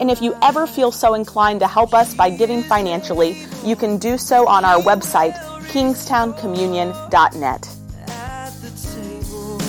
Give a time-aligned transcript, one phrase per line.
[0.00, 3.98] And if you ever feel so inclined to help us by giving financially, you can
[3.98, 5.34] do so on our website,
[5.68, 7.68] kingstownecommunion.net.
[8.08, 9.60] At the table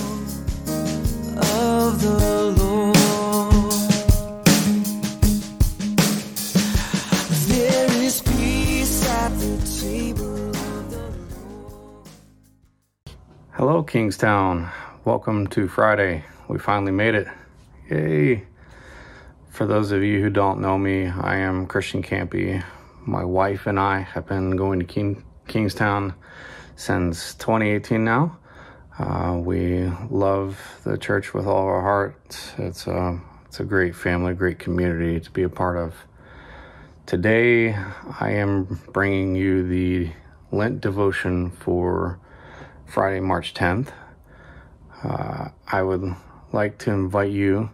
[1.36, 2.96] of the Lord.
[7.50, 11.14] There is peace at the table of the
[11.68, 12.08] Lord.
[13.52, 14.70] Hello, Kingstowne.
[15.04, 16.24] Welcome to Friday.
[16.48, 17.28] We finally made it.
[17.90, 18.46] Yay.
[19.52, 22.64] For those of you who don't know me, I am Christian Kampe.
[23.06, 26.16] My wife and I have been going to King- Kingstowne
[26.78, 28.40] since 2018 now.
[28.98, 32.54] Uh, we love the church with all our hearts.
[32.58, 35.96] It's a, it's a great family, great community to be a part of.
[37.06, 37.74] Today,
[38.22, 40.12] I am bringing you the
[40.54, 42.22] Lent devotion for
[42.86, 43.90] Friday, March 10th.
[45.04, 46.16] Uh, I would
[46.54, 47.70] like to invite you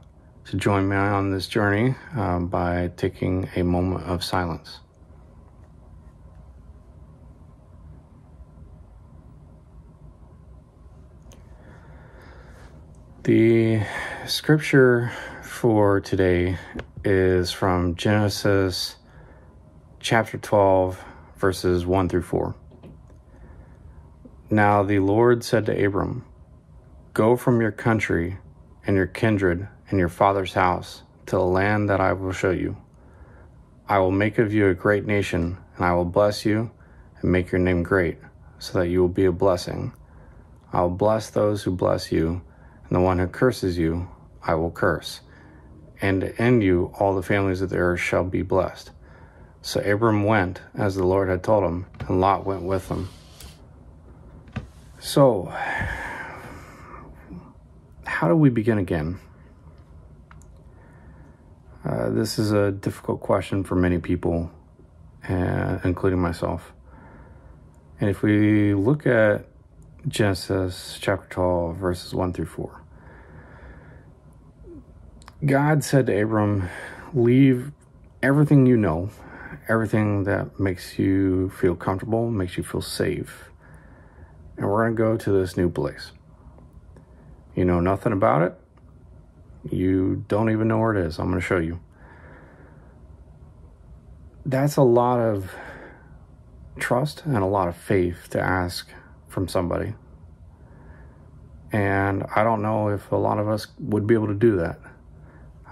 [0.47, 4.79] to join me on this journey uh, by taking a moment of silence.
[13.23, 13.81] The
[14.25, 15.11] scripture
[15.43, 16.57] for today
[17.03, 18.95] is from Genesis
[19.99, 21.03] chapter 12,
[21.35, 22.55] verses 1 through 4.
[24.49, 26.23] Now the Lord said to Abram,
[27.13, 28.37] Go from your country
[28.85, 32.77] and your kindred and your father's house to the land that I will show you.
[33.87, 36.71] I will make of you a great nation, and I will bless you
[37.21, 38.17] and make your name great,
[38.59, 39.93] so that you will be a blessing.
[40.73, 42.41] I will bless those who bless you,
[42.83, 44.09] and the one who curses you
[44.43, 45.21] I will curse.
[46.01, 48.91] And in you all the families of the earth shall be blessed.
[49.61, 53.09] So Abram went as the Lord had told him, and Lot went with him.
[54.99, 55.53] So,
[58.05, 59.19] how do we begin again?
[61.87, 64.51] Uh, this is a difficult question for many people,
[65.29, 66.73] uh, including myself.
[68.01, 69.45] And if we look at
[70.05, 72.81] Genesis chapter 12, verses 1 through 4,
[75.45, 76.67] God said to Abram,
[77.13, 77.71] Leave
[78.21, 79.09] everything you know,
[79.69, 83.45] everything that makes you feel comfortable, makes you feel safe,
[84.57, 86.11] and we're going to go to this new place.
[87.55, 88.59] You know nothing about it.
[89.69, 91.19] You don't even know where it is.
[91.19, 91.79] I'm going to show you.
[94.45, 95.53] That's a lot of
[96.79, 98.89] trust and a lot of faith to ask
[99.27, 99.93] from somebody.
[101.71, 104.79] And I don't know if a lot of us would be able to do that.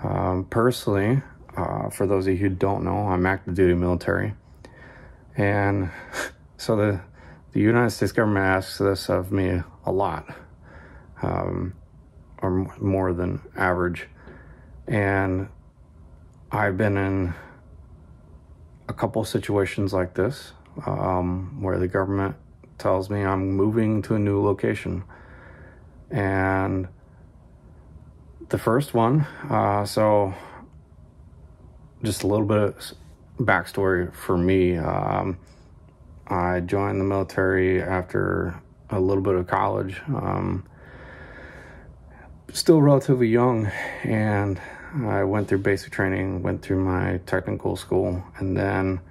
[0.03, 1.21] Um, personally,
[1.55, 4.33] uh, for those of you who don't know, I'm active duty military.
[5.37, 5.89] And
[6.57, 7.01] so the,
[7.53, 10.35] the United States government asks this of me a lot,
[11.21, 11.73] um,
[12.45, 14.07] or more than average.
[14.87, 15.49] And
[16.51, 17.33] I've been in
[18.87, 20.53] a couple situations like this
[20.85, 22.35] um, where the government
[22.77, 25.03] tells me I'm moving to a new location.
[26.11, 26.87] And
[28.49, 30.33] the first one, uh, so
[32.03, 32.93] just a little bit of
[33.39, 34.77] backstory for me.
[34.77, 35.37] Um,
[36.27, 39.99] I joined the military after a little bit of college.
[40.07, 40.65] Um,
[42.53, 43.67] still relatively young,
[44.03, 44.59] and
[45.03, 49.01] I went through basic training, went through my technical school, and then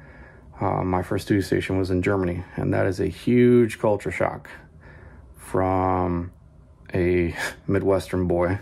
[0.61, 4.49] uh, my first duty station was in Germany, and that is a huge culture shock
[5.37, 6.33] from
[6.95, 7.35] a
[7.67, 8.59] Midwestern boy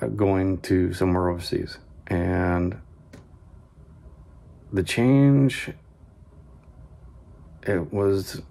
[0.00, 1.78] uh, going to somewhere overseas.
[2.06, 2.80] And
[4.72, 5.70] the change,
[7.62, 8.42] it was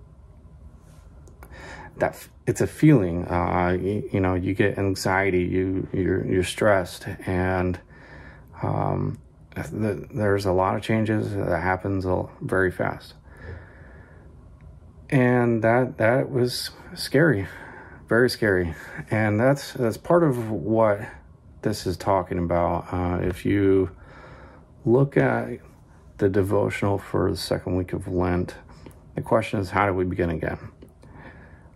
[1.98, 3.26] that it's a feeling.
[3.28, 7.80] Uh, you, you, know, you get anxiety, you you're you're stressed, and
[8.62, 9.18] um,
[9.56, 12.06] the, there's a lot of changes that happens
[12.42, 13.14] very fast,
[15.10, 17.48] and that that was scary.
[18.08, 18.76] very scary,
[19.10, 21.00] and that's that's part of what
[21.62, 22.86] this is talking about.
[22.94, 23.90] Uh, if you
[24.86, 25.60] look at
[26.18, 28.56] the devotional for the second week of Lent,
[29.16, 30.60] the question is, how do we begin again?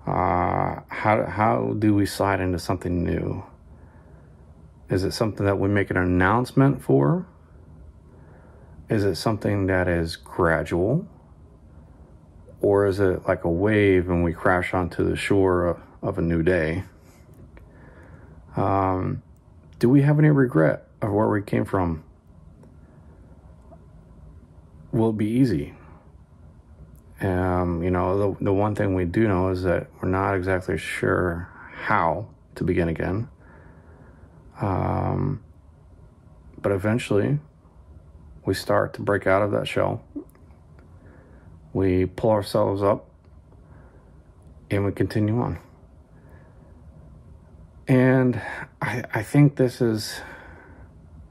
[0.10, 3.44] Uh, how how do we slide into something new?
[4.90, 7.28] Is it something that we make an announcement for?
[8.90, 11.08] Is it something that is gradual?
[12.60, 16.24] Or is it like a wave and we crash onto the shore of, of a
[16.24, 16.86] new day?
[18.58, 19.22] Um,
[19.78, 22.04] do we have any regret of where we came from?
[24.92, 25.76] Will it be easy?
[27.22, 30.78] Um, you know, the, the one thing we do know is that we're not exactly
[30.78, 33.28] sure how to begin again.
[34.62, 35.44] Um,
[36.62, 37.40] but eventually,
[38.46, 40.04] we start to break out of that shell.
[41.74, 43.10] We pull ourselves up
[44.72, 45.60] and we continue on.
[47.88, 48.42] And
[48.82, 50.22] I, I think this is,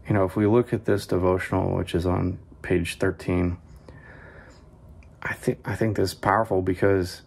[0.09, 3.68] you know, if we look at this devotional, which is on page 13, I
[5.49, 7.23] think I think this is powerful because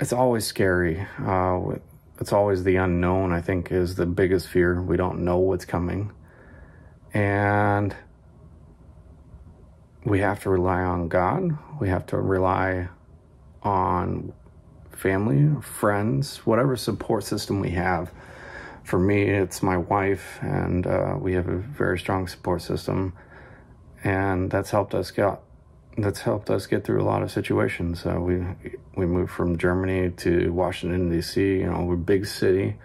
[0.00, 1.06] it's always scary.
[1.18, 1.76] Uh,
[2.20, 4.82] it's always the unknown, I think, is the biggest fear.
[4.82, 6.12] We don't know what's coming.
[7.14, 7.96] And
[10.04, 11.56] we have to rely on God.
[11.80, 12.88] We have to rely
[13.62, 14.32] on
[14.92, 18.10] family, friends, whatever support system we have.
[18.84, 23.12] For me, it's my wife, and uh, we have a very strong support system,
[24.02, 25.42] and that's helped us get
[25.98, 28.06] that's helped us get through a lot of situations.
[28.06, 28.44] Uh, we
[28.96, 31.40] we moved from Germany to Washington D.C.
[31.40, 32.76] You know, we're a big city.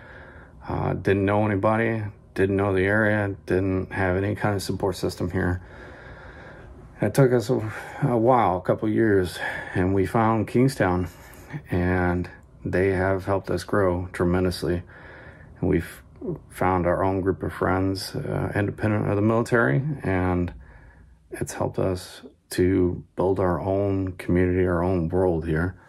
[0.67, 5.29] Uh, didn't know anybody, didn't know the area, didn't have any kind of support system
[5.29, 5.61] here.
[7.01, 7.73] It took us a,
[8.03, 9.37] a while, a couple years,
[9.75, 11.09] and we found Kingstowne,
[11.69, 12.29] and
[12.63, 14.83] they have helped us grow tremendously.
[15.59, 16.01] And we've
[16.49, 20.53] found our own group of friends, uh, independent of the military, and
[21.31, 22.21] it's helped us
[22.53, 25.79] to build our own community, our own world here.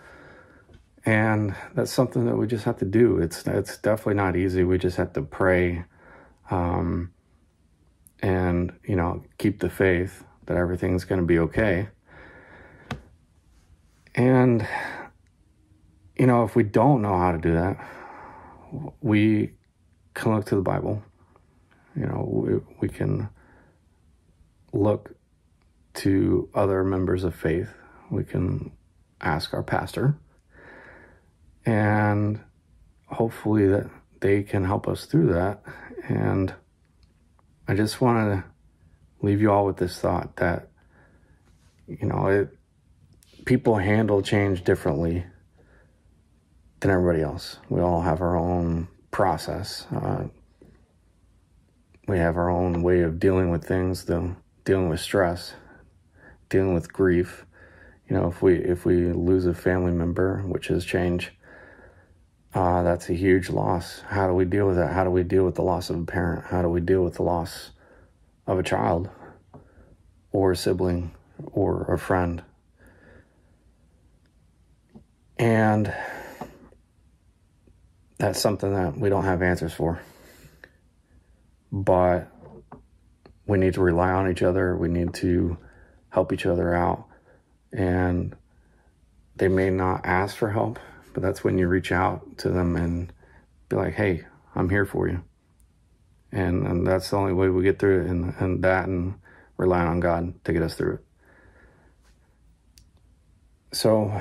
[1.05, 3.19] And that's something that we just have to do.
[3.19, 4.64] It's it's definitely not easy.
[4.64, 5.84] We just have to pray,
[6.50, 7.12] um,
[8.20, 11.88] and you know, keep the faith that everything's going to be okay.
[14.14, 14.67] And
[16.17, 17.87] you know, if we don't know how to do that,
[19.02, 19.52] we
[20.14, 21.02] can look to the Bible.
[21.96, 23.28] You know, we, we can
[24.72, 25.14] look
[25.94, 27.69] to other members of faith.
[28.11, 28.73] We can
[29.20, 30.17] ask our pastor,
[31.64, 32.41] and
[33.06, 33.88] hopefully that
[34.20, 35.62] they can help us through that.
[36.08, 36.52] And
[37.67, 38.44] I just want to
[39.26, 40.69] leave you all with this thought that
[41.87, 42.49] you know it
[43.46, 45.25] people handle change differently
[46.81, 47.58] than everybody else.
[47.69, 49.87] We all have our own process.
[49.94, 50.25] Uh,
[52.06, 55.55] we have our own way of dealing with things, though dealing with stress
[56.55, 57.45] dealing with grief.
[58.09, 61.33] You know, if we if we lose a family member, which is change,
[62.55, 64.03] uh, that's a huge loss.
[64.06, 64.93] How do we deal with that?
[64.93, 66.45] How do we deal with the loss of a parent?
[66.45, 67.73] How do we deal with the loss
[68.47, 69.11] of a child,
[70.31, 71.11] or a sibling,
[71.53, 72.41] or a friend?
[75.37, 75.93] And
[78.19, 80.01] that's something that we don't have answers for.
[81.73, 82.31] But
[83.44, 84.77] we need to rely on each other.
[84.77, 85.58] We need to
[86.15, 87.06] help each other out.
[87.73, 88.37] And
[89.37, 90.79] they may not ask for help,
[91.13, 93.13] but that's when you reach out to them and
[93.69, 95.25] be like, hey, I'm here for you.
[96.31, 99.15] And, and that's the only way we get through it, and, and that and
[99.56, 101.05] relying on God to get us through it.
[103.73, 104.21] So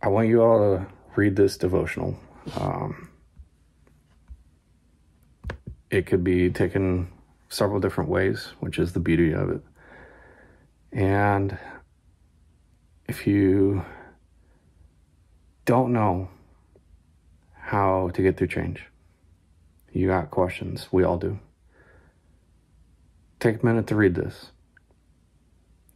[0.00, 0.86] I want you all to
[1.16, 2.16] read this devotional.
[2.58, 3.08] Um,
[5.90, 7.08] it could be taken
[7.48, 9.62] several different ways, which is the beauty of it.
[10.92, 11.58] And
[13.08, 13.84] if you
[15.64, 16.28] don't know
[17.54, 18.84] how to get through change,
[19.92, 20.88] you got questions.
[20.92, 21.38] We all do.
[23.40, 24.50] Take a minute to read this.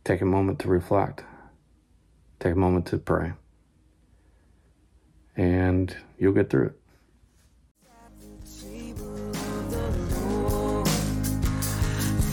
[0.05, 1.25] Take a moment to reflect.
[2.41, 3.33] Take a moment to pray.
[5.37, 6.81] And you'll get through it.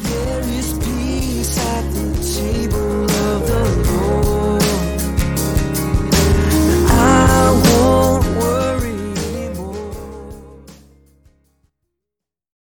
[0.04, 3.73] There is peace at the 记不牢的